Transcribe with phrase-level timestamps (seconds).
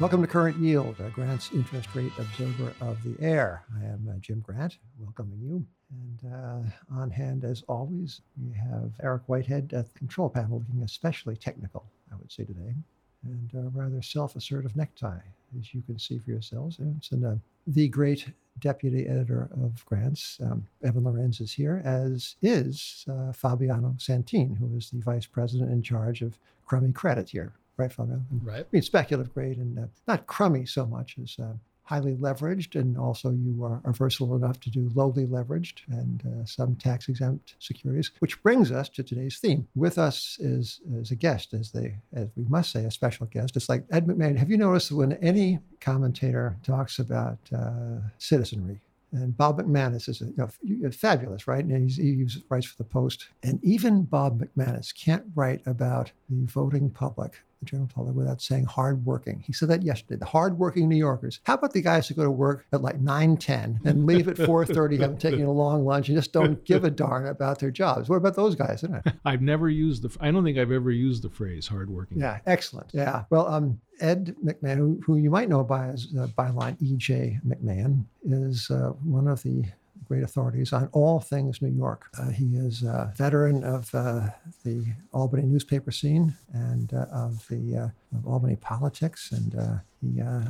[0.00, 3.64] Welcome to Current Yield, Grant's interest rate observer of the air.
[3.76, 5.66] I am uh, Jim Grant, welcoming you.
[5.90, 10.84] And uh, on hand, as always, we have Eric Whitehead at the control panel looking
[10.84, 12.76] especially technical, I would say today,
[13.24, 15.18] and a rather self assertive necktie,
[15.58, 16.78] as you can see for yourselves.
[16.78, 17.34] And uh,
[17.66, 18.28] the great
[18.60, 24.76] deputy editor of Grants, um, Evan Lorenz, is here, as is uh, Fabiano Santin, who
[24.76, 28.22] is the vice president in charge of Crummy Credit here right, Fabiano?
[28.42, 28.60] Right.
[28.60, 31.54] I mean, speculative grade and uh, not crummy so much as uh,
[31.88, 36.44] highly leveraged, and also you are, are, versatile enough to do lowly leveraged and uh,
[36.44, 38.10] some tax exempt securities.
[38.18, 39.66] Which brings us to today's theme.
[39.74, 43.56] With us is, is a guest, as they as we must say, a special guest.
[43.56, 44.36] It's like Ed McMahon.
[44.36, 48.80] Have you noticed when any commentator talks about uh, citizenry?
[49.12, 51.64] And Bob McManus is a, you know, fabulous, right?
[51.64, 53.28] And he writes for the Post.
[53.42, 58.64] And even Bob McManus can't write about the voting public the general public without saying
[58.64, 59.42] hardworking.
[59.46, 60.16] He said that yesterday.
[60.18, 61.40] The hardworking New Yorkers.
[61.44, 64.36] How about the guys who go to work at like 9, 10 and leave at
[64.36, 68.08] 4.30, haven't taken a long lunch and just don't give a darn about their jobs?
[68.08, 69.14] What about those guys, isn't it?
[69.24, 72.18] I've never used the, I don't think I've ever used the phrase hardworking.
[72.20, 72.90] Yeah, excellent.
[72.92, 73.24] Yeah.
[73.30, 77.40] Well, um, Ed McMahon, who, who you might know by his uh, byline E.J.
[77.46, 79.64] McMahon, is uh, one of the
[80.08, 82.06] great authorities on all things New York.
[82.18, 84.28] Uh, he is a veteran of uh,
[84.64, 90.20] the Albany newspaper scene and uh, of the uh, of Albany politics, and uh, he
[90.20, 90.40] uh,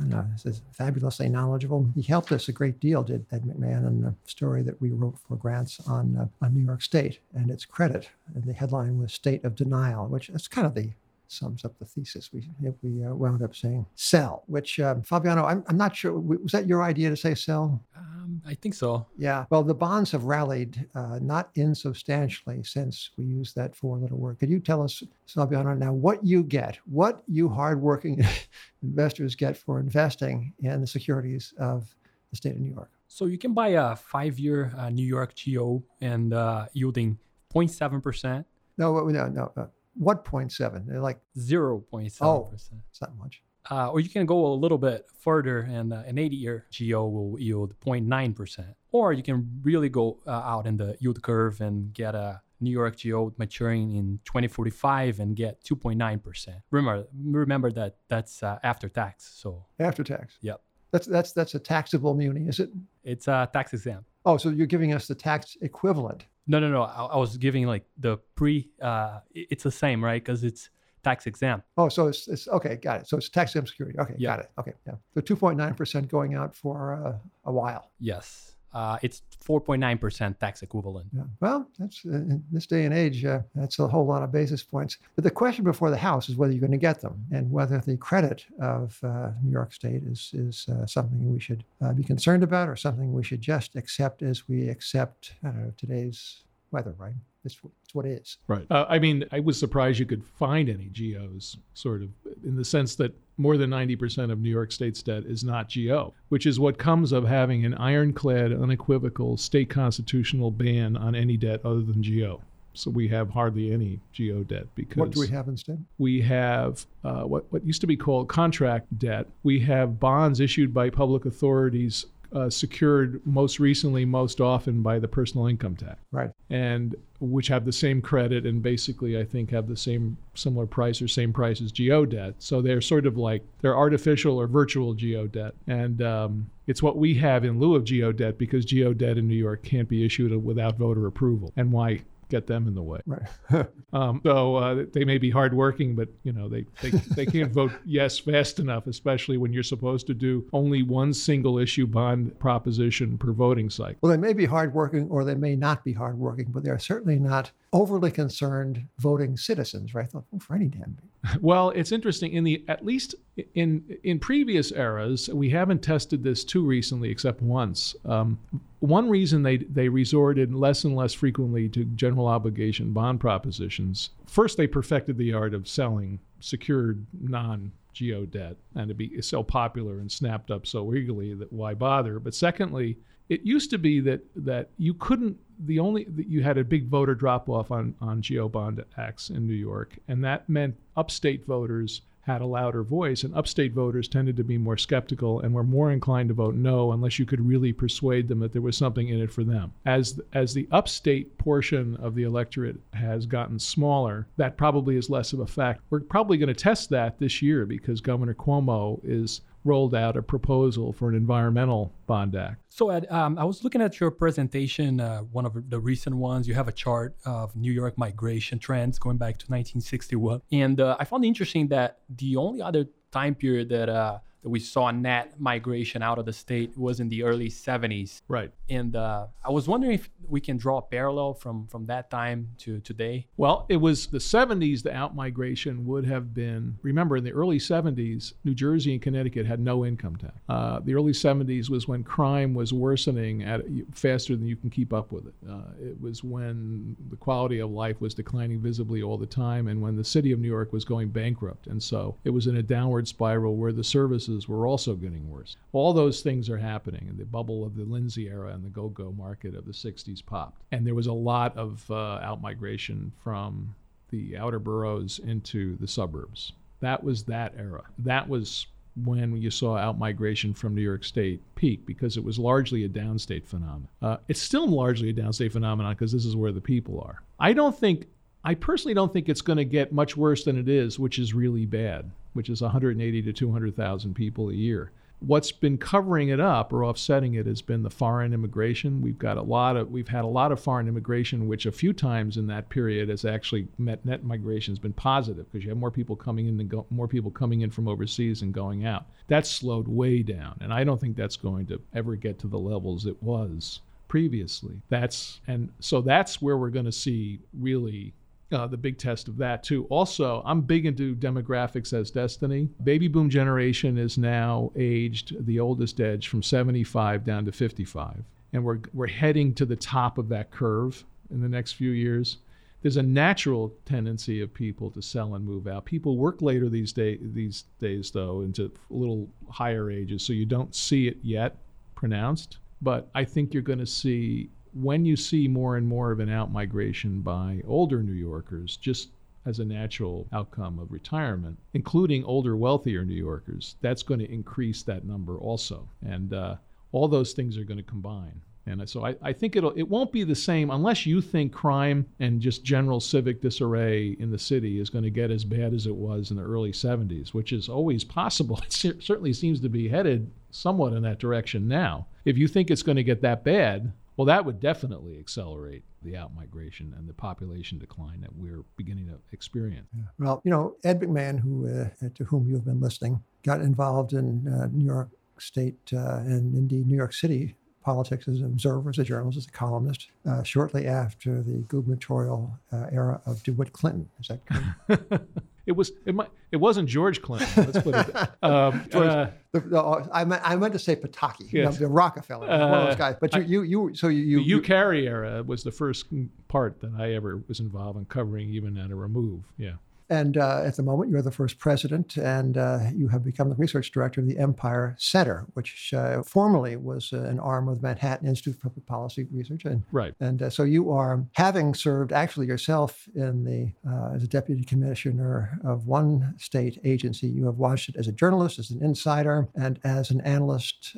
[0.45, 1.85] is fabulously knowledgeable.
[1.93, 5.17] He helped us a great deal, did Ed McMahon, in the story that we wrote
[5.27, 8.09] for Grants on on New York State and its credit.
[8.33, 10.91] And the headline was "State of Denial," which is kind of the
[11.27, 12.31] sums up the thesis.
[12.33, 12.43] We
[12.81, 16.13] we uh, wound up saying sell, which um, Fabiano, I'm, I'm not sure.
[16.13, 17.81] Was that your idea to say sell?
[17.95, 19.07] Um, I think so.
[19.17, 19.45] Yeah.
[19.49, 24.39] Well, the bonds have rallied uh, not insubstantially since we used that four-letter word.
[24.39, 28.25] Could you tell us, Fabiano, now what you get, what you hardworking
[28.83, 31.95] investors get for investing in the securities of
[32.29, 32.91] the state of New York?
[33.07, 37.17] So you can buy a five-year uh, New York GO and uh, yielding
[37.53, 38.45] 0.7 percent.
[38.77, 39.51] No, no, no.
[39.57, 40.85] Uh, what 0.7?
[40.87, 42.17] They're like 0.7%.
[42.21, 43.41] Oh, it's not much.
[43.69, 47.07] Uh, or you can go a little bit further and uh, an 80 year GO
[47.07, 48.73] will yield 0.9%.
[48.91, 52.71] Or you can really go uh, out in the yield curve and get a New
[52.71, 56.61] York GO maturing in 2045 and get 2.9%.
[56.71, 59.31] Remember, remember that that's uh, after tax.
[59.35, 60.37] So after tax.
[60.41, 60.61] Yep.
[60.91, 62.71] That's that's that's a taxable muni, is it?
[63.03, 64.05] It's a tax exempt.
[64.25, 66.25] Oh, so you're giving us the tax equivalent.
[66.47, 66.81] No, no, no.
[66.81, 68.71] I, I was giving like the pre.
[68.81, 70.21] Uh, it's the same, right?
[70.21, 70.71] Because it's
[71.03, 71.65] tax exempt.
[71.77, 72.75] Oh, so it's, it's okay.
[72.75, 73.07] Got it.
[73.07, 73.97] So it's tax exempt security.
[73.99, 74.51] Okay, got it.
[74.59, 74.95] Okay, yeah.
[75.13, 77.91] So 2.9 percent going out for uh, a while.
[77.99, 81.07] Yes uh, it's 4.9% tax equivalent.
[81.15, 81.23] Yeah.
[81.39, 84.61] Well, that's uh, in this day and age, uh, that's a whole lot of basis
[84.61, 84.97] points.
[85.15, 87.79] But the question before the House is whether you're going to get them and whether
[87.79, 92.03] the credit of uh, New York State is is uh, something we should uh, be
[92.03, 96.43] concerned about or something we should just accept as we accept I don't know, today's
[96.71, 97.15] weather, right?
[97.45, 98.37] It's, it's what it is.
[98.47, 98.65] Right.
[98.69, 102.09] Uh, I mean, I was surprised you could find any GOs, sort of,
[102.43, 106.13] in the sense that more than 90% of New York State's debt is not GO,
[106.27, 111.61] which is what comes of having an ironclad, unequivocal state constitutional ban on any debt
[111.63, 112.41] other than GO.
[112.73, 115.83] So we have hardly any GO debt because what do we have instead?
[115.97, 119.27] We have uh, what what used to be called contract debt.
[119.43, 125.07] We have bonds issued by public authorities uh, secured most recently, most often by the
[125.07, 125.99] personal income tax.
[126.11, 126.29] Right.
[126.49, 131.01] And which have the same credit and basically, I think, have the same similar price
[131.01, 132.35] or same price as GO debt.
[132.39, 135.53] So they're sort of like they're artificial or virtual GO debt.
[135.67, 139.27] And um, it's what we have in lieu of GO debt because GO debt in
[139.27, 141.51] New York can't be issued without voter approval.
[141.57, 143.01] And why get them in the way.
[143.05, 143.67] Right.
[143.93, 147.71] um, so uh, they may be hardworking, but you know they they, they can't vote
[147.85, 153.17] yes fast enough, especially when you're supposed to do only one single issue bond proposition
[153.17, 153.97] per voting cycle.
[154.01, 157.51] Well, they may be hardworking or they may not be hardworking, but they're certainly not
[157.73, 160.09] overly concerned voting citizens, right?
[160.09, 160.97] Thought, oh, for any damn.
[161.41, 162.33] Well, it's interesting.
[162.33, 163.15] In the at least
[163.53, 167.95] in in previous eras, we haven't tested this too recently, except once.
[168.05, 168.39] Um,
[168.79, 174.11] one reason they they resorted less and less frequently to general obligation bond propositions.
[174.27, 179.43] First, they perfected the art of selling secured non GO debt and to be so
[179.43, 182.19] popular and snapped up so eagerly that why bother?
[182.19, 182.97] But secondly,
[183.27, 186.87] it used to be that that you couldn't the only that you had a big
[186.87, 191.45] voter drop off on on GO bond acts in New York, and that meant upstate
[191.45, 195.63] voters had a louder voice, and upstate voters tended to be more skeptical and were
[195.63, 199.09] more inclined to vote no unless you could really persuade them that there was something
[199.09, 199.73] in it for them.
[199.85, 205.33] As as the upstate portion of the electorate has gotten smaller, that probably is less
[205.33, 205.81] of a fact.
[205.89, 210.21] We're probably going to test that this year because Governor Cuomo is rolled out a
[210.21, 212.57] proposal for an environmental bond act.
[212.69, 216.47] So, Ed, um, I was looking at your presentation, uh, one of the recent ones.
[216.47, 220.41] You have a chart of New York migration trends going back to 1961.
[220.51, 224.91] And uh, I found interesting that the only other time period that uh, we saw
[224.91, 228.21] net migration out of the state was in the early 70s.
[228.27, 228.51] Right.
[228.69, 232.49] And uh, I was wondering if we can draw a parallel from from that time
[232.59, 233.27] to today.
[233.37, 234.83] Well, it was the 70s.
[234.83, 236.77] The out migration would have been.
[236.81, 240.33] Remember, in the early 70s, New Jersey and Connecticut had no income tax.
[240.47, 243.61] Uh, the early 70s was when crime was worsening at
[243.93, 245.33] faster than you can keep up with it.
[245.49, 249.81] Uh, it was when the quality of life was declining visibly all the time, and
[249.81, 251.67] when the city of New York was going bankrupt.
[251.67, 255.55] And so it was in a downward spiral where the services were also getting worse.
[255.71, 259.11] All those things are happening, and the bubble of the Lindsay era and the go-go
[259.11, 260.63] market of the 60s popped.
[260.71, 263.75] And there was a lot of uh, outmigration from
[264.09, 266.53] the outer boroughs into the suburbs.
[266.79, 267.83] That was that era.
[267.99, 268.67] That was
[269.05, 273.45] when you saw outmigration from New York State peak because it was largely a downstate
[273.45, 273.87] phenomenon.
[274.01, 277.21] Uh, it's still largely a downstate phenomenon because this is where the people are.
[277.39, 278.07] I don't think,
[278.43, 281.33] I personally don't think it's going to get much worse than it is, which is
[281.33, 286.71] really bad, which is 180 to 200,000 people a year what's been covering it up
[286.71, 289.01] or offsetting it has been the foreign immigration.
[289.01, 291.93] We've got a lot of we've had a lot of foreign immigration, which a few
[291.93, 295.77] times in that period has actually met net migration has been positive because you have
[295.77, 299.05] more people coming in and go, more people coming in from overseas and going out.
[299.27, 302.59] That's slowed way down, and I don't think that's going to ever get to the
[302.59, 304.81] levels it was previously.
[304.89, 308.13] That's and so that's where we're going to see really
[308.51, 309.85] uh, the big test of that too.
[309.85, 312.69] Also, I'm big into demographics as destiny.
[312.83, 318.63] Baby boom generation is now aged the oldest edge from 75 down to 55, and
[318.63, 322.37] we're we're heading to the top of that curve in the next few years.
[322.81, 325.83] There's a natural tendency of people to sell and move out.
[325.83, 330.45] People work later these day these days though into a little higher ages, so you
[330.45, 331.57] don't see it yet
[331.95, 332.57] pronounced.
[332.81, 336.29] But I think you're going to see when you see more and more of an
[336.29, 339.09] outmigration by older New Yorkers, just
[339.45, 344.83] as a natural outcome of retirement, including older, wealthier New Yorkers, that's going to increase
[344.83, 345.87] that number also.
[346.05, 346.55] And uh,
[346.91, 348.41] all those things are going to combine.
[348.65, 352.05] And so I, I, think it'll it won't be the same unless you think crime
[352.19, 355.87] and just general civic disarray in the city is going to get as bad as
[355.87, 358.61] it was in the early 70s, which is always possible.
[358.69, 362.05] It certainly seems to be headed somewhat in that direction now.
[362.25, 366.11] If you think it's going to get that bad, well, that would definitely accelerate the
[366.11, 369.87] outmigration and the population decline that we're beginning to experience.
[369.95, 370.03] Yeah.
[370.19, 374.45] Well, you know, Ed McMahon, who uh, to whom you've been listening, got involved in
[374.45, 375.07] uh, New York
[375.37, 379.45] State uh, and indeed New York City politics as an observer, as a journalist, as
[379.47, 384.09] a columnist, uh, shortly after the gubernatorial uh, era of DeWitt Clinton.
[384.19, 385.25] Is that correct?
[385.69, 387.47] It was it might it wasn't George Clinton.
[387.55, 388.29] Let's put it.
[388.41, 391.53] Um, George, uh, the, the, I, meant, I meant to say Pataki, yes.
[391.53, 393.15] you know, the Rockefeller, uh, one of those guys.
[393.19, 396.05] But you, you, you so you, you the era was the first
[396.47, 399.43] part that I ever was involved in covering, even at a remove.
[399.57, 399.73] Yeah.
[400.09, 403.55] And uh, at the moment, you're the first president, and uh, you have become the
[403.55, 407.87] research director of the Empire Center, which uh, formerly was uh, an arm of the
[407.87, 409.65] Manhattan Institute for Public Policy Research.
[409.65, 410.15] And, right.
[410.19, 414.63] And uh, so you are, having served actually yourself in the uh, as a deputy
[414.63, 419.47] commissioner of one state agency, you have watched it as a journalist, as an insider,
[419.55, 420.97] and as an analyst,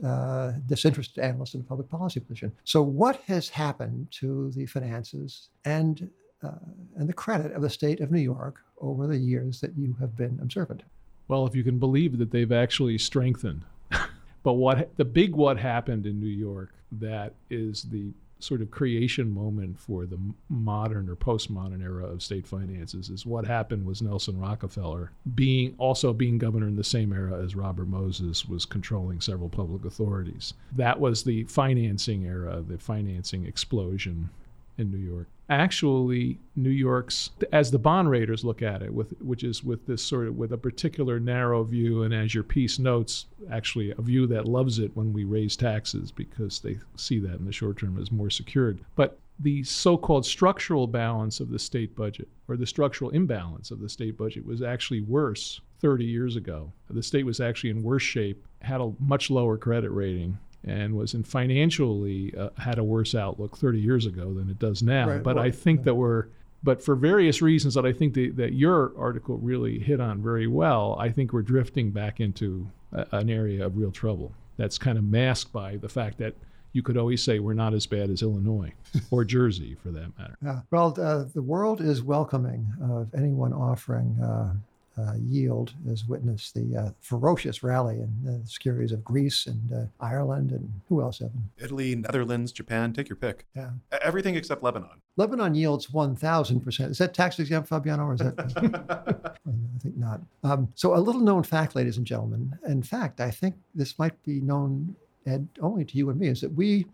[0.67, 2.51] disinterested analyst in a public policy position.
[2.63, 6.09] So what has happened to the finances and
[6.43, 6.51] uh,
[6.95, 10.15] and the credit of the state of New York over the years that you have
[10.15, 10.83] been observant.
[11.27, 13.63] Well, if you can believe that they've actually strengthened.
[14.43, 19.31] but what the big what happened in New York that is the sort of creation
[19.31, 20.19] moment for the
[20.50, 26.11] modern or postmodern era of state finances is what happened was Nelson Rockefeller being also
[26.11, 30.53] being governor in the same era as Robert Moses was controlling several public authorities.
[30.75, 34.29] That was the financing era, the financing explosion
[34.77, 39.43] in New York actually New York's as the bond raters look at it with which
[39.43, 43.25] is with this sort of with a particular narrow view and as your piece notes
[43.51, 47.46] actually a view that loves it when we raise taxes because they see that in
[47.46, 48.79] the short term as more secured.
[48.96, 53.89] But the so-called structural balance of the state budget or the structural imbalance of the
[53.89, 56.72] state budget was actually worse 30 years ago.
[56.89, 61.13] The state was actually in worse shape had a much lower credit rating and was
[61.13, 65.07] in financially uh, had a worse outlook 30 years ago than it does now.
[65.07, 66.27] Right, but I think that we're
[66.63, 70.47] but for various reasons that I think that, that your article really hit on very
[70.47, 74.31] well, I think we're drifting back into a, an area of real trouble.
[74.57, 76.35] That's kind of masked by the fact that
[76.73, 78.73] you could always say we're not as bad as Illinois
[79.11, 80.37] or Jersey, for that matter.
[80.43, 80.61] Yeah.
[80.69, 84.53] Well, uh, the world is welcoming of anyone offering uh,
[84.98, 89.86] uh, yield, as witnessed the uh, ferocious rally in the securities of Greece and uh,
[90.00, 91.50] Ireland and who else, Evan?
[91.57, 93.45] Italy, Netherlands, Japan, take your pick.
[93.55, 93.71] Yeah.
[94.01, 95.01] Everything except Lebanon.
[95.17, 96.89] Lebanon yields 1,000%.
[96.91, 99.38] Is that tax exempt, Fabiano, or is that?
[99.48, 100.21] I think not.
[100.43, 102.57] Um, so, a little known fact, ladies and gentlemen.
[102.67, 104.95] In fact, I think this might be known,
[105.25, 106.86] Ed, only to you and me, is that we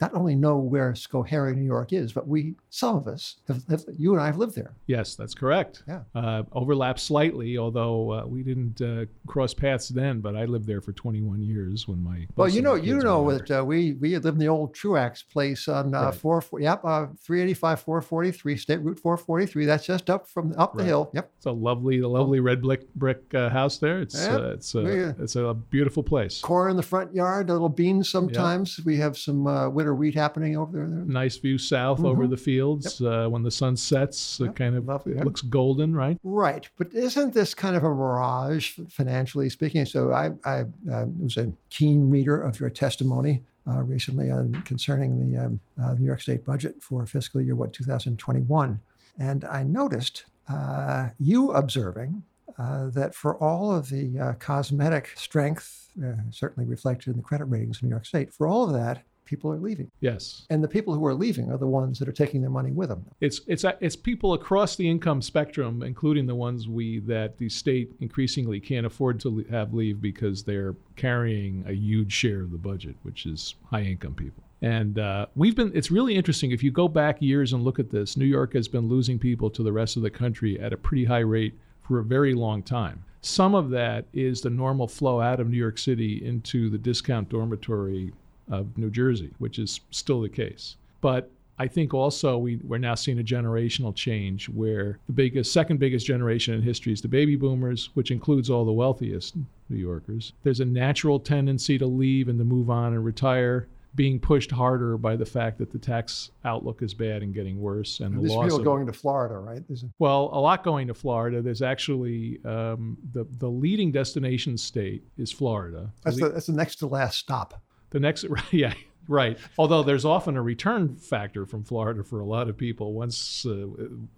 [0.00, 3.84] not only know where Schoharie, New York is, but we, some of us, have, have,
[3.98, 4.72] you and I have lived there.
[4.86, 5.82] Yes, that's correct.
[5.86, 6.00] Yeah.
[6.14, 10.20] Uh, overlaps slightly, although uh, we didn't uh, cross paths then.
[10.20, 13.50] But I lived there for 21 years when my Well, you know, you know that
[13.60, 16.14] uh, we we lived in the old Truax place on uh, Right.
[16.14, 19.66] four, yep, uh, 385, 443, State Route 443.
[19.66, 20.86] That's just up from up the Right.
[20.86, 21.10] hill.
[21.14, 21.30] Yep.
[21.36, 24.00] It's a lovely, the lovely red brick brick uh, house there.
[24.00, 24.40] It's Yep.
[24.40, 26.40] uh, it's a it's a beautiful place.
[26.40, 28.80] Core in the front yard, a little beans sometimes.
[28.84, 30.86] We have some uh, winter wheat happening over there.
[30.86, 32.30] Nice view south over Mhm.
[32.30, 34.40] the fields uh, when the sun sets.
[34.40, 34.56] It Yep.
[34.56, 36.18] kind of Lovely, it looks golden, right?
[36.24, 39.84] Right, but isn't this kind of a mirage financially speaking?
[39.84, 45.30] So I, I uh, was a keen reader of your testimony uh, recently on concerning
[45.32, 48.80] the um, uh, New York State budget for fiscal year what 2021,
[49.18, 52.22] and I noticed uh, you observing
[52.58, 57.44] uh, that for all of the uh, cosmetic strength, uh, certainly reflected in the credit
[57.44, 60.44] ratings of New York State, for all of that, people are leaving, Yes.
[60.50, 62.88] and the people who are leaving are the ones that are taking their money with
[62.88, 63.06] them.
[63.20, 67.92] It's it's it's people across the income spectrum, including the ones we that the state
[68.00, 72.96] increasingly can't afford to have leave because they're carrying a huge share of the budget,
[73.04, 74.42] which is high income people.
[74.62, 75.70] And uh, we've been.
[75.74, 78.16] It's really interesting if you go back years and look at this.
[78.16, 81.04] New York has been losing people to the rest of the country at a pretty
[81.04, 83.04] high rate for a very long time.
[83.22, 87.28] Some of that is the normal flow out of New York City into the discount
[87.28, 88.12] dormitory
[88.50, 90.76] of New Jersey, which is still the case.
[91.00, 95.78] But I think also we, we're now seeing a generational change where the biggest, second
[95.78, 99.34] biggest generation in history is the baby boomers, which includes all the wealthiest
[99.68, 100.32] New Yorkers.
[100.42, 104.96] There's a natural tendency to leave and to move on and retire, being pushed harder
[104.96, 108.42] by the fact that the tax outlook is bad and getting worse, and the There's
[108.42, 109.62] people going to Florida, right?
[109.68, 111.42] A- well, a lot going to Florida.
[111.42, 115.92] There's actually um, the the leading destination state is Florida.
[116.04, 117.60] that's the, that's the next to last stop.
[117.90, 118.74] The next, yeah,
[119.10, 119.38] right.
[119.58, 123.66] Although there's often a return factor from Florida for a lot of people once uh,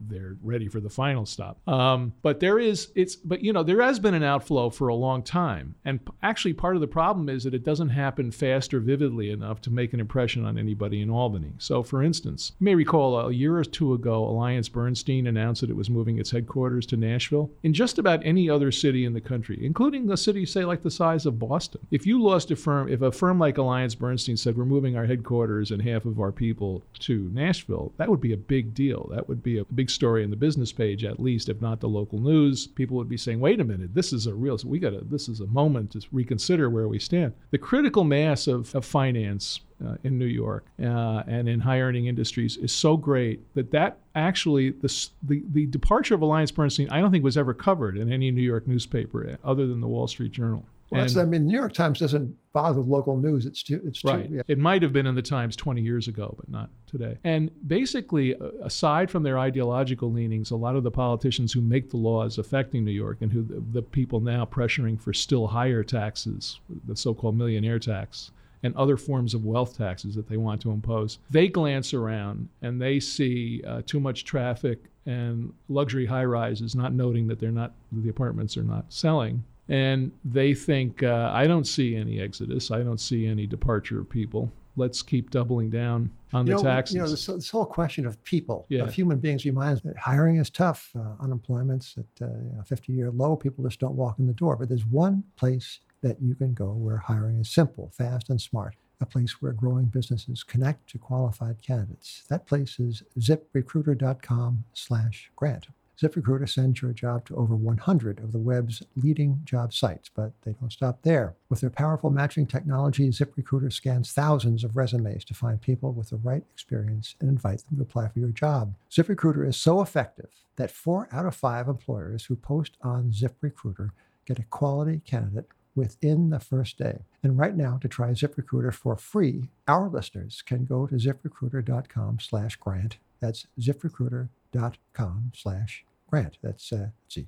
[0.00, 1.66] they're ready for the final stop.
[1.66, 4.94] Um, but there is, it's, but you know, there has been an outflow for a
[4.94, 8.74] long time, and p- actually part of the problem is that it doesn't happen fast
[8.74, 11.52] or vividly enough to make an impression on anybody in Albany.
[11.58, 15.70] So, for instance, you may recall a year or two ago, Alliance Bernstein announced that
[15.70, 17.50] it was moving its headquarters to Nashville.
[17.62, 20.90] In just about any other city in the country, including a city, say, like the
[20.90, 24.56] size of Boston, if you lost a firm, if a firm like Alliance Bernstein said,
[24.56, 28.36] We're moving our headquarters and half of our people to Nashville, that would be a
[28.36, 29.08] big deal.
[29.12, 31.88] That would be a big story in the business page, at least, if not the
[31.88, 32.66] local news.
[32.66, 35.28] People would be saying, Wait a minute, this is a real, we got to, this
[35.28, 37.32] is a moment to reconsider where we stand.
[37.50, 42.06] The critical mass of, of finance uh, in New York uh, and in high earning
[42.06, 47.00] industries is so great that that actually the, the the departure of Alliance Bernstein I
[47.00, 50.32] don't think was ever covered in any New York newspaper other than the Wall Street
[50.32, 50.64] Journal.
[50.92, 53.46] Well, And- I mean, New York Times doesn't bother with local news.
[53.46, 54.30] It's too, it's too, Right.
[54.30, 54.42] yeah.
[54.46, 57.16] It might have been in the Times 20 years ago, but not today.
[57.24, 61.96] And basically, aside from their ideological leanings, a lot of the politicians who make the
[61.96, 66.60] laws affecting New York and who the, the people now pressuring for still higher taxes,
[66.86, 68.30] the so called millionaire tax,
[68.62, 72.80] and other forms of wealth taxes that they want to impose, they glance around and
[72.80, 77.72] they see uh, too much traffic and luxury high rises, not noting that they're not,
[77.90, 82.70] the apartments are not selling and they think uh, I don't see any exodus.
[82.70, 84.50] I don't see any departure of people.
[84.76, 86.94] Let's keep doubling down on You the know, taxes.
[86.96, 88.84] you know this, this whole question of people, Yeah.
[88.84, 90.90] of human beings, reminds me hiring is tough.
[90.98, 93.36] Uh, unemployment's at uh, a 50 year low.
[93.36, 94.56] People just don't walk in the door.
[94.56, 98.74] But there's one place that you can go where hiring is simple, fast, and smart.
[99.02, 102.24] A place where growing businesses connect to qualified candidates.
[102.30, 105.66] That place is ziprecruiter.com slash grant.
[106.00, 110.52] ZipRecruiter sends your job to over 100 of the web's leading job sites, but they
[110.52, 111.34] don't stop there.
[111.48, 116.16] With their powerful matching technology, ZipRecruiter scans thousands of resumes to find people with the
[116.16, 118.74] right experience and invite them to apply for your job.
[118.90, 123.90] ZipRecruiter is so effective that four out of five employers who post on ZipRecruiter
[124.26, 126.98] get a quality candidate within the first day.
[127.22, 132.56] And right now, to try ZipRecruiter for free, our listeners can go to ziprecruiter.com slash
[132.56, 132.98] grant.
[133.22, 136.36] That's ziprecruiter.com slash grant.
[136.42, 137.26] That's, uh, see,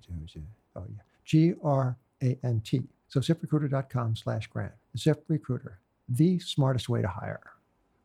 [0.76, 2.82] oh yeah, G-R-A-N-T.
[3.08, 4.72] So ziprecruiter.com slash grant.
[4.98, 5.74] ZipRecruiter,
[6.08, 7.40] the smartest way to hire.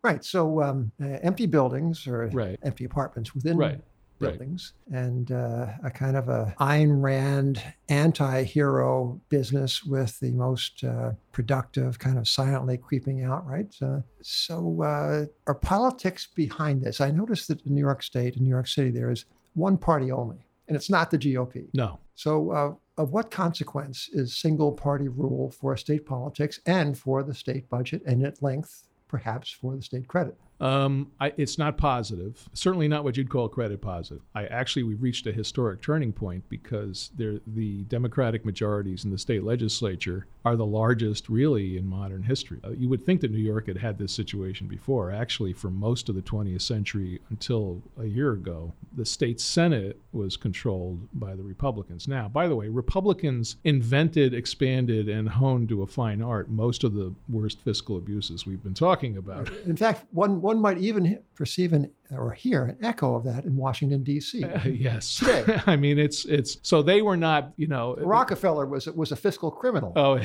[0.03, 0.23] Right.
[0.23, 2.57] So um, uh, empty buildings or Right.
[2.63, 3.81] empty apartments within Right,
[4.19, 4.37] right.
[4.37, 11.11] buildings and uh, a kind of a Ayn Rand anti-hero business with the most uh,
[11.31, 13.73] productive kind of silently creeping out, right?
[13.81, 17.01] Uh, so uh, are politics behind this?
[17.01, 20.11] I noticed that in New York State, in New York City, there is one party
[20.11, 21.67] only, and it's not the GOP.
[21.73, 21.99] No.
[22.15, 27.33] So, uh, of what consequence is single party rule for state politics and for the
[27.33, 30.37] state budget, and at length, perhaps, for the state credit?
[30.59, 32.49] Um, I, it's not positive.
[32.53, 34.21] Certainly not what you'd call credit positive.
[34.35, 39.43] I actually we've reached a historic turning point because the Democratic majorities in the state
[39.43, 42.59] legislature are the largest, really, in modern history.
[42.63, 45.11] Uh, you would think that New York had had this situation before.
[45.11, 50.37] Actually, for most of the 20th century until a year ago, the state senate was
[50.37, 52.07] controlled by the Republicans.
[52.07, 56.93] Now, by the way, Republicans invented, expanded, and honed to a fine art most of
[56.93, 59.49] the worst fiscal abuses we've been talking about.
[59.65, 63.55] In fact, one one might even perceive an or hear an echo of that in
[63.55, 64.43] Washington D.C.
[64.43, 65.17] Uh, yes.
[65.17, 65.61] Today.
[65.67, 67.95] I mean, it's it's so they were not, you know.
[67.99, 69.93] Rockefeller was was a fiscal criminal.
[69.95, 70.19] Oh,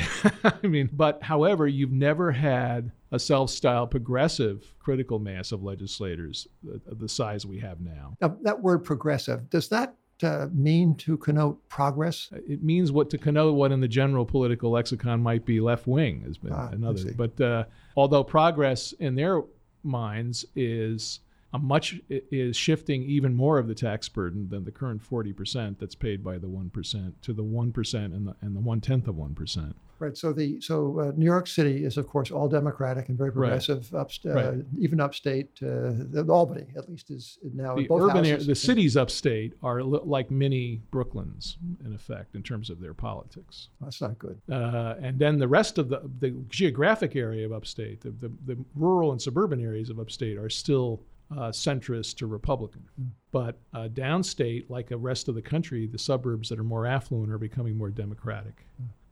[0.62, 6.80] I mean, but however, you've never had a self-styled progressive critical mass of legislators the,
[6.94, 8.16] the size we have now.
[8.22, 12.30] Now, that word progressive does that uh, mean to connote progress?
[12.48, 16.22] It means what to connote what in the general political lexicon might be left wing
[16.22, 17.12] has been Ah, another.
[17.14, 17.64] But uh,
[17.94, 19.42] although progress in their
[19.84, 21.20] minds is
[21.52, 25.94] a much is shifting even more of the tax burden than the current 40% that's
[25.94, 29.74] paid by the 1% to the 1% and the and the one tenth of 1%.
[30.04, 30.16] Right.
[30.16, 33.34] So the so uh, New York City is of course all Democratic and very Right.
[33.34, 33.82] progressive.
[33.92, 34.64] Upst- uh, Right.
[34.78, 38.46] even upstate, uh, Albany at least is now the both urban area, houses.
[38.46, 43.68] the cities upstate are li- like mini Brooklyns in effect in terms of their politics.
[43.80, 44.38] That's not good.
[44.50, 48.56] Uh, and then the rest of the, the geographic area of upstate, the, the, the
[48.74, 52.82] rural and suburban areas of upstate are still uh, centrist to Republican.
[53.32, 57.32] But uh, downstate, like the rest of the country, the suburbs that are more affluent
[57.32, 58.66] are becoming more democratic.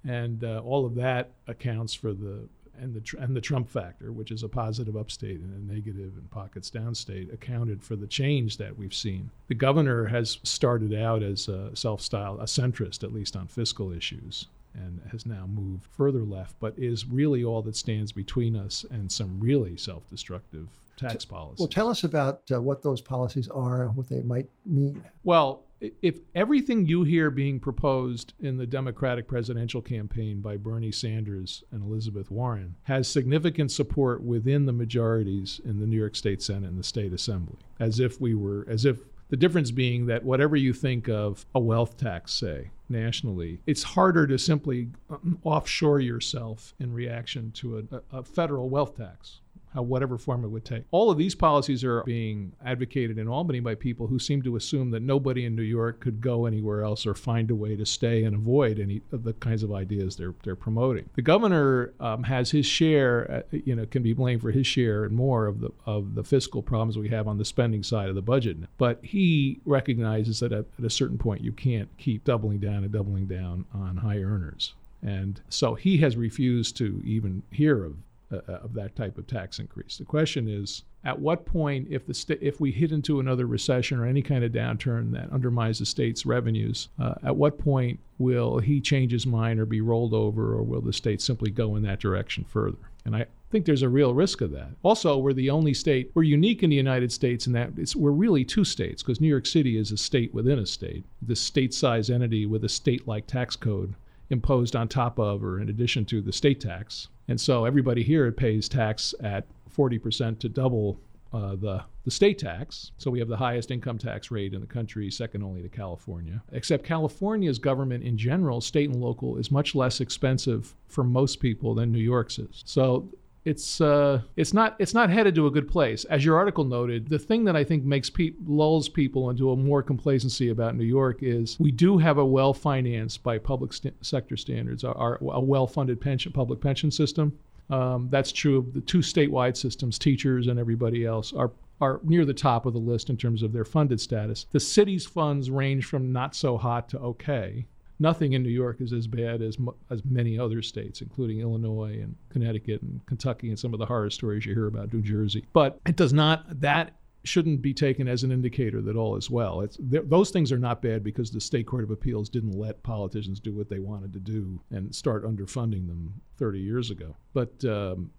[0.05, 2.49] And uh, all of that accounts for the
[2.81, 6.27] and the and the Trump factor, which is a positive upstate and a negative in
[6.31, 9.31] pockets downstate, accounted for the change that we've seen.
[9.49, 14.47] The governor has started out as a self-styled a centrist, at least on fiscal issues,
[14.75, 19.13] and has now moved further left, but is really all that stands between us and
[19.13, 21.59] some really self-destructive tax policies.
[21.59, 25.05] Well, tell us about uh, what those policies are and what they might mean.
[25.25, 25.63] Well,
[26.01, 31.83] if everything you hear being proposed in the Democratic presidential campaign by Bernie Sanders and
[31.83, 36.79] Elizabeth Warren has significant support within the majorities in the New York State Senate and
[36.79, 40.73] the State Assembly, as if we were, as if the difference being that whatever you
[40.73, 46.93] think of a wealth tax, say, nationally, it's harder to simply um, offshore yourself in
[46.93, 49.41] reaction to a, a, federal wealth tax
[49.75, 50.85] whatever form it would take.
[50.91, 54.91] All of these policies are being advocated in Albany by people who seem to assume
[54.91, 58.25] that nobody in New York could go anywhere else or find a way to stay
[58.25, 61.09] and avoid any of the kinds of ideas they're they're promoting.
[61.15, 65.05] The governor um, has his share, uh, you know, can be blamed for his share
[65.05, 68.15] and more of the of the fiscal problems we have on the spending side of
[68.15, 68.57] the budget.
[68.79, 72.93] But he recognizes that at, at a certain point you can't keep doubling down and
[72.93, 74.75] doubling down on high earners.
[75.03, 77.97] And so he has refused to even hear of
[78.33, 79.99] uh, of that type of tax increase.
[79.99, 84.07] The question is, at what point, if the if we hit into another recession or
[84.07, 88.81] any kind of downturn that undermines the state's revenues, uh, at what point will he
[88.81, 91.99] change his mind or be rolled over, or will the state simply go in that
[92.01, 92.79] direction further?
[93.05, 94.71] And I think there's a real risk of that.
[94.83, 98.45] Also, we're the only state, we're unique in the United States in that we're really
[98.45, 102.11] two states because New York City is a state within a state, this state sized
[102.11, 103.95] entity with a state like tax code
[104.31, 107.09] imposed on top of or in addition to the state tax.
[107.29, 111.01] And so everybody here pays tax at 40% to double
[111.33, 112.93] uh, the, the state tax.
[112.99, 116.43] So we have the highest income tax rate in the country, second only to California.
[116.53, 121.75] Except California's government in general, state and local, is much less expensive for most people
[121.75, 122.63] than New York's is.
[122.67, 123.09] So
[123.45, 126.05] it's uh, it's not it's not headed to a good place.
[126.05, 129.57] As your article noted, the thing that I think makes pe- lulls people into a
[129.57, 133.95] more complacency about New York is we do have a well financed by public st-
[134.05, 137.37] sector standards, our, our, a well funded pension public pension system.
[137.69, 139.99] Um, that's true of the two statewide systems.
[139.99, 141.51] Teachers and everybody else are
[141.81, 144.47] are near the top of the list in terms of their funded status.
[144.53, 147.67] The city's funds range from not so hot to okay.
[147.99, 149.57] Nothing in New York is as bad as
[149.91, 154.11] as many other states, including Illinois and Connecticut and Kentucky and some of the horror
[154.11, 155.45] stories you hear about New Jersey.
[155.53, 159.67] But it does not that shouldn't be taken as an indicator that all is well.
[159.79, 163.53] Those things are not bad because the state court of appeals didn't let politicians do
[163.53, 167.15] what they wanted to do and start underfunding them 30 years ago.
[167.33, 168.11] But um,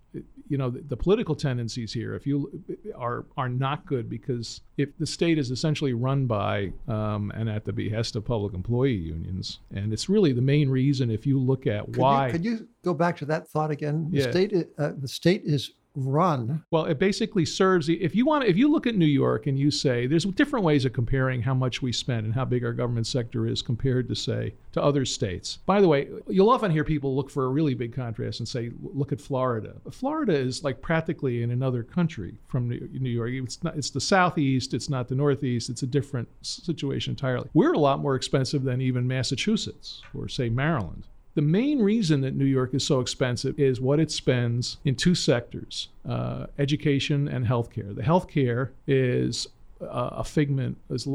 [0.49, 2.63] you know the, the, political tendencies here if you
[2.95, 7.65] are are not good because if the state is essentially run by um, and at
[7.65, 11.67] the behest of public employee unions and it's really the main reason if you look
[11.67, 14.32] at could why you, could you go back to that thought again the Yeah.
[14.32, 17.89] state uh, the state is run Well, it basically serves.
[17.89, 20.86] If you want, if you look at New York and you say there's different ways
[20.86, 24.15] of comparing how much we spend and how big our government sector is compared to
[24.15, 25.60] say to other states.
[25.65, 28.71] By the way, you'll often hear people look for a really big contrast and say,
[28.82, 29.75] look at Florida.
[29.91, 33.32] Florida is like practically in another country from New New York.
[33.32, 33.75] It's not.
[33.75, 34.73] It's the southeast.
[34.73, 35.69] It's not the northeast.
[35.69, 37.49] It's a different situation entirely.
[37.53, 41.08] We're a lot more expensive than even Massachusetts or say Maryland.
[41.36, 45.15] The main reason that New York is so expensive is what it spends in two
[45.15, 47.96] sectors uh, education and healthcare.
[47.96, 49.48] The healthcare is
[49.82, 51.08] uh, a figment, as,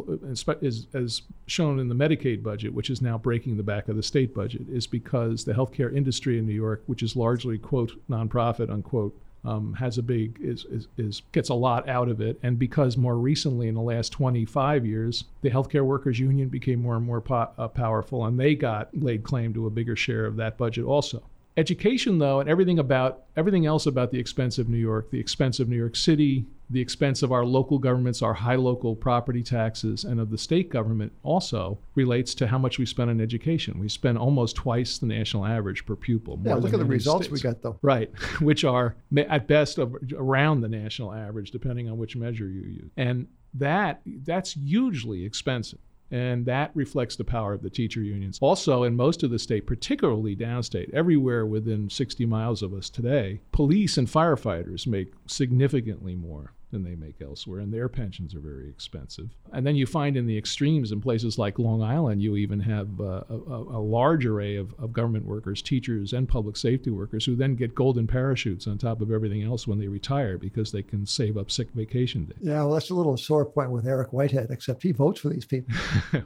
[0.60, 4.02] is, as shown in the Medicaid budget, which is now breaking the back of the
[4.02, 8.70] state budget, is because the healthcare industry in New York, which is largely, quote, nonprofit,
[8.70, 12.58] unquote, um, has a big is, is is gets a lot out of it, and
[12.58, 17.06] because more recently in the last 25 years, the healthcare workers union became more and
[17.06, 20.58] more po- uh, powerful, and they got laid claim to a bigger share of that
[20.58, 21.22] budget also.
[21.56, 25.60] Education, though, and everything about everything else about the expense of New York, the expense
[25.60, 30.04] of New York City, the expense of our local governments, our high local property taxes,
[30.04, 33.78] and of the state government also relates to how much we spend on education.
[33.78, 36.38] We spend almost twice the national average per pupil.
[36.42, 37.42] yeah look at the results states.
[37.42, 41.96] we got though Right, which are at best of, around the national average, depending on
[41.98, 42.90] which measure you use.
[42.96, 45.78] And that that's hugely expensive.
[46.10, 48.38] And that reflects the power of the teacher unions.
[48.40, 53.40] Also, in most of the state, particularly downstate, everywhere within 60 miles of us today,
[53.52, 58.68] police and firefighters make significantly more than they make elsewhere, and their pensions are very
[58.68, 59.30] expensive.
[59.52, 63.00] And then you find in the extremes, in places like Long Island, you even have
[63.00, 67.24] uh, a, a, a large array of, of government workers, teachers, and public safety workers
[67.24, 70.82] who then get golden parachutes on top of everything else when they retire because they
[70.82, 72.36] can save up sick vacation days.
[72.40, 75.44] yeah well that's a little sore point with eric whitehead except he votes for these
[75.44, 75.74] people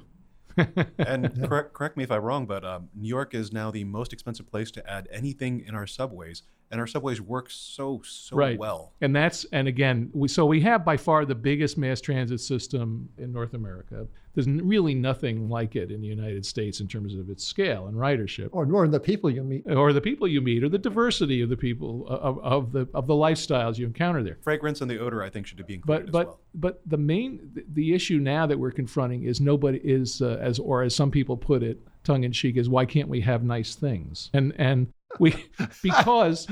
[0.99, 4.13] And correct, correct me if I'm wrong, but um, New York is now the most
[4.13, 8.59] expensive place to add anything in our subways, and our subways work so so Right.
[8.59, 8.93] well.
[9.03, 13.09] And that's and again, we, so we have by far the biggest mass transit system
[13.19, 14.07] in North America.
[14.35, 17.89] There's n- really nothing like it in the United States in terms of its scale
[17.89, 18.49] and ridership.
[18.53, 21.51] or nor the people you meet or the people you meet, or the diversity of
[21.51, 24.39] the people of, of the of the lifestyles you encounter there.
[24.41, 26.41] Fragrance and the odor, I think, should be included But but as well.
[26.55, 30.59] but the main the- the issue now that we're confronting is nobody is uh, as
[30.59, 33.75] or as some people put it tongue in cheek is why can't we have nice
[33.77, 35.35] things and and we
[35.83, 36.47] because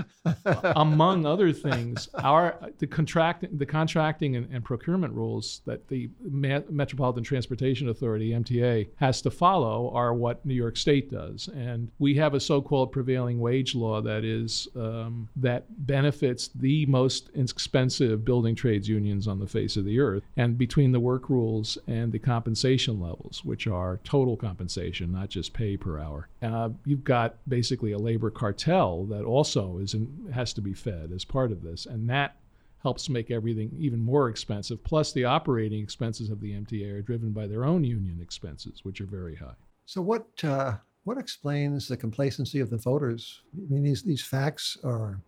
[0.77, 6.61] among other things our the contract the contracting and, and procurement rules that the Ma-
[6.69, 11.49] Metropolitan Transportation Authority MTA has to follow are what New York State does.
[11.49, 17.31] And we have a so-called prevailing wage law that is um, that benefits the most
[17.35, 20.23] expensive building trades unions on the face of the earth.
[20.37, 25.53] And between the work rules and the compensation levels which are total compensation not just
[25.53, 30.53] pay per hour uh, you've got basically a labor cartel that also is in, has
[30.53, 32.37] to be fed as part of this and that
[32.83, 37.31] helps make everything even more expensive plus the operating expenses of the MTA are driven
[37.31, 39.55] by their own union expenses which are very high
[39.87, 43.41] So what uh, what explains the complacency of the voters?
[43.57, 45.21] I mean, these these facts are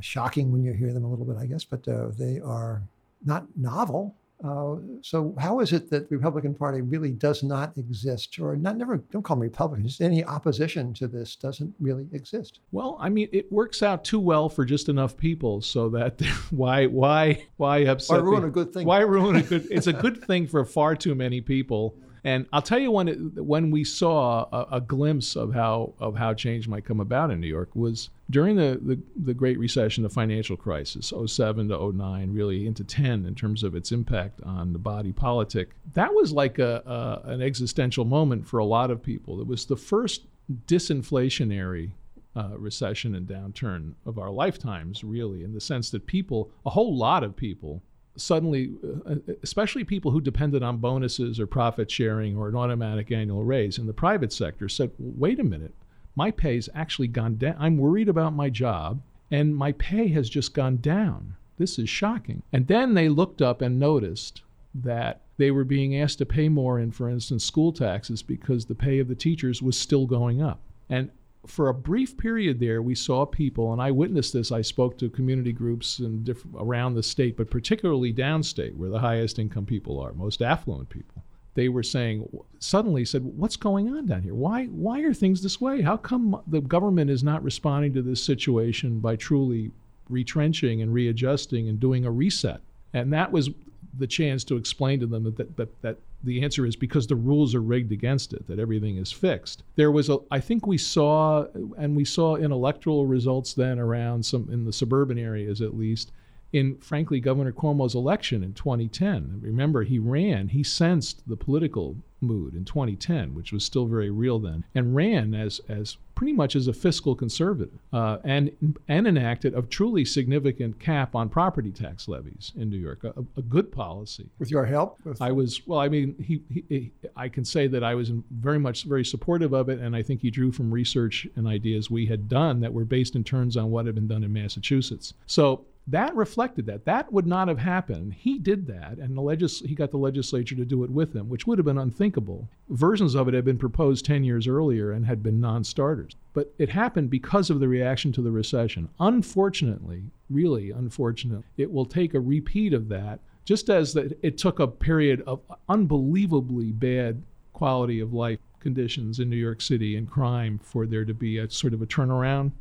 [0.00, 2.82] shocking when you hear them a little bit, I guess, but uh, they are
[3.24, 4.14] not novel.
[4.42, 8.76] Uh, so how is it that the Republican Party really does not exist, or not
[8.76, 8.96] never?
[9.12, 10.00] Don't call them Republicans.
[10.00, 12.60] Any opposition to this doesn't really exist.
[12.72, 16.86] Well, I mean, it works out too well for just enough people, so that why
[16.86, 18.20] why why upset?
[18.20, 18.86] Or ruin the- a good thing.
[18.86, 19.66] Why ruin a good?
[19.70, 21.94] It's a good thing for far too many people.
[22.24, 26.16] And I'll tell you when it, when we saw a, a glimpse of how of
[26.16, 30.02] how change might come about in New York was during the, the, the Great Recession,
[30.02, 34.72] the financial crisis, 07 to 09, really into 10 in terms of its impact on
[34.72, 35.70] the body politic.
[35.94, 39.40] That was like a, a an existential moment for a lot of people.
[39.40, 40.26] It was the first
[40.66, 41.92] disinflationary
[42.36, 46.96] uh, recession and downturn of our lifetimes, really, in the sense that people, a whole
[46.96, 47.82] lot of people,
[48.20, 48.72] suddenly,
[49.06, 53.78] uh, especially people who depended on bonuses or profit sharing or an automatic annual raise
[53.78, 55.74] in the private sector, said, wait a minute,
[56.14, 57.56] my pay's actually gone down.
[57.58, 61.36] I'm worried about my job, and my pay has just gone down.
[61.56, 62.42] This is shocking.
[62.52, 64.42] And then they looked up and noticed
[64.74, 68.74] that they were being asked to pay more in, for instance, school taxes because the
[68.74, 70.60] pay of the teachers was still going up.
[70.88, 71.10] And
[71.46, 74.52] for a brief period there, we saw people, and I witnessed this.
[74.52, 79.38] I spoke to community groups and around the state, but particularly downstate, where the highest
[79.38, 81.24] income people are, most affluent people.
[81.54, 84.34] They were saying suddenly said, "What's going on down here?
[84.34, 85.80] Why why are things this way?
[85.80, 89.72] How come the government is not responding to this situation by truly
[90.08, 92.60] retrenching and readjusting and doing a reset?"
[92.92, 93.50] And that was
[93.98, 97.16] the chance to explain to them that, that, that, that the answer is because the
[97.16, 99.62] rules are rigged against it, that everything is fixed.
[99.76, 101.46] There was a, I think we saw,
[101.78, 106.12] and we saw in electoral results then around some, in the suburban areas at least,
[106.52, 109.40] in frankly Governor Cuomo's election in 2010.
[109.42, 114.38] Remember, he ran, he sensed the political mood in 2010, which was still very real
[114.38, 118.50] then, and ran as as pretty much as a fiscal conservative, uh, and
[118.88, 123.42] and enacted a truly significant cap on property tax levies in New York, a, a
[123.42, 124.28] good policy.
[124.38, 125.80] With your help, with I was well.
[125.80, 129.52] I mean, he, he, he, I can say that I was very much very supportive
[129.52, 132.72] of it, and I think he drew from research and ideas we had done that
[132.72, 135.14] were based in turns on what had been done in Massachusetts.
[135.26, 136.84] So that reflected that.
[136.84, 138.14] That would not have happened.
[138.14, 141.28] He did that, and the legis- he got the legislature to do it with him,
[141.28, 142.48] which would have been unthinkable.
[142.68, 146.14] Versions of it had been proposed 10 years earlier and had been non starters.
[146.32, 148.88] But it happened because of the reaction to the recession.
[149.00, 154.68] Unfortunately, really unfortunately, it will take a repeat of that, just as it took a
[154.68, 160.86] period of unbelievably bad quality of life conditions in New York City and crime for
[160.86, 162.52] there to be a sort of a turnaround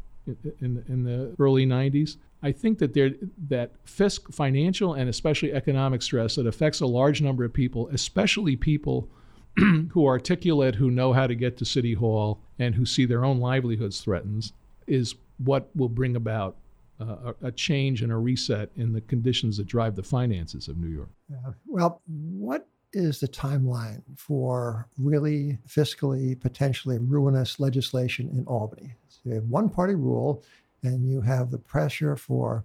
[0.62, 2.18] in, in the early 90s.
[2.41, 3.12] I think that there
[3.49, 8.56] that fisc, financial and especially economic stress that affects a large number of people, especially
[8.56, 9.10] people
[9.58, 13.25] who are articulate, who know how to get to City Hall, and who see their
[13.25, 14.52] own livelihoods threatened,
[14.88, 16.58] is what will bring about
[16.99, 20.89] uh, a, change and a reset in the conditions that drive the finances of New
[20.89, 21.10] York.
[21.30, 21.52] Yeah.
[21.65, 28.95] Well, what is the timeline for really fiscally potentially ruinous legislation in Albany?
[29.08, 30.43] So you have one party rule
[30.84, 32.63] and you have the pressure for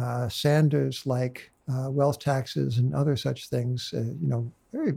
[0.00, 4.94] uh, Sanders like uh, wealth taxes and other such things, uh, you know, very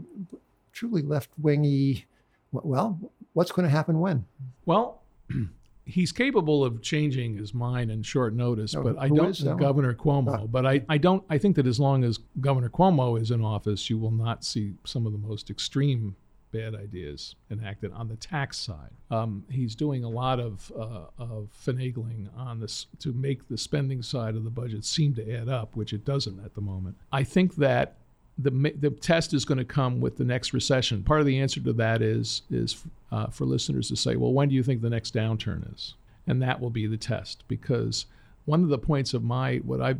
[0.72, 2.06] truly left wingy.
[2.52, 2.98] Well,
[3.32, 4.24] what's going to happen when?
[4.66, 5.02] Well,
[5.84, 10.50] he's capable of changing his mind in short notice, no, but I don't Governor Cuomo.
[10.50, 13.90] But I, I don't I think that as long as Governor Cuomo is in office,
[13.90, 16.16] you will not see some of the most extreme
[16.52, 18.90] bad ideas enacted on the tax side.
[19.10, 24.02] Um, he's doing a lot of, uh, of finagling on this to make the spending
[24.02, 26.96] side of the budget seem to add up, which it doesn't at the moment.
[27.10, 27.96] I think that
[28.38, 31.02] the the test is going to come with the next recession.
[31.02, 34.48] Part of the answer to that is is uh, for listeners to say, well, when
[34.48, 35.94] do you think the next downturn is?
[36.26, 38.06] And that will be the test because
[38.44, 39.94] one of the points of my what I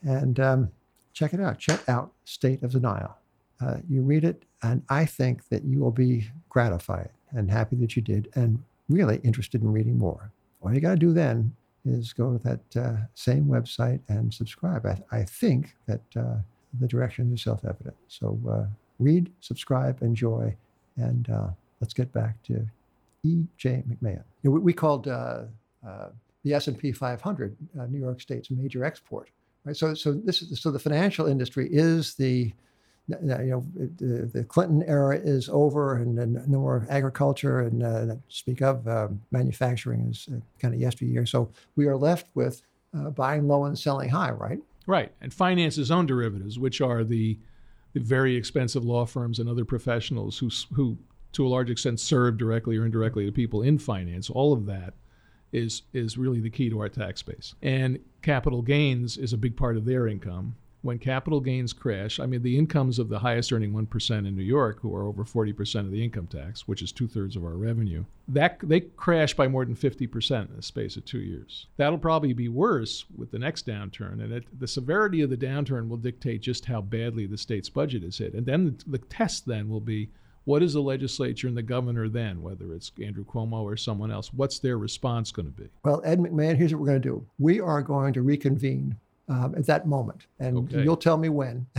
[0.03, 0.71] And um,
[1.15, 1.59] check it out.
[1.59, 3.17] Check out State of Denial.
[3.61, 7.97] Uh, you read it, and I think that you will be gratified and happy that
[7.97, 10.31] you did, and really interested in reading more.
[10.61, 14.85] All you got to do then is go to that uh, same website and subscribe.
[14.87, 16.37] I, I think that uh,
[16.81, 17.97] the directions are self evident.
[18.09, 18.67] So uh,
[18.99, 20.55] read, subscribe, enjoy,
[20.97, 21.49] and uh,
[21.81, 22.67] let's get back to
[23.23, 23.85] E.J.
[23.89, 24.23] McMahon.
[24.43, 25.45] You know, we, we, called uh,
[26.45, 29.31] the S&P 500 uh, New York State's major export.
[29.65, 29.77] Right.
[29.77, 32.53] So, so this is so the financial industry is the
[33.09, 38.15] you know the, the Clinton era is over, and, and no more agriculture, and uh,
[38.29, 41.27] speak of uh, manufacturing is uh, kind of yesteryear.
[41.27, 42.63] So we are left with
[42.97, 44.59] uh, buying low and selling high, right?
[44.87, 47.39] Right, and finance's own derivatives, which are the,
[47.95, 50.99] the very expensive law firms and other professionals who who
[51.33, 54.31] to a large extent serve directly or indirectly the people in finance.
[54.31, 54.95] All of that
[55.55, 57.55] is is really the key to our tax base.
[57.63, 60.57] And capital gains is a big part of their income.
[60.83, 64.37] When capital gains crash, I mean the incomes of the highest earning one percent in
[64.37, 67.37] New York, who are over forty percent of the income tax, which is two thirds
[67.37, 71.05] of our revenue, that they crash by more than fifty percent in the space of
[71.07, 71.69] two years.
[71.79, 75.89] That'll probably be worse with the next downturn, and it, the severity of the downturn
[75.89, 78.35] will dictate just how badly the state's budget is hit.
[78.35, 80.11] And then the, the test then will be
[80.45, 84.33] what is the legislature and the governor then, whether it's Andrew Cuomo or someone else,
[84.33, 85.69] what's their response going to be?
[85.85, 87.27] Well, Ed McMahon, here's what we're going to do.
[87.39, 88.97] We are going to reconvene
[89.29, 90.83] um, at that moment, and okay.
[90.83, 91.67] you'll tell me when.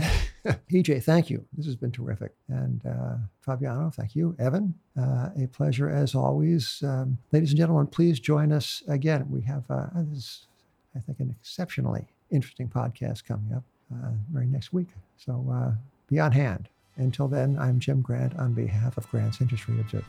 [0.70, 1.44] EJ, thank you.
[1.56, 2.32] This has been terrific.
[2.48, 4.36] And uh, Fabiano, thank you.
[4.38, 6.82] Evan, uh, a pleasure as always.
[6.84, 9.26] Um, ladies and gentlemen, please join us again.
[9.28, 10.46] We have, uh, this,
[10.94, 14.88] I think, an exceptionally interesting podcast coming up uh, very next week.
[15.16, 15.72] So uh,
[16.08, 16.68] be on hand.
[16.96, 20.04] Until then, I'm Jim Grant on behalf of Grant's Interest Rate Observer.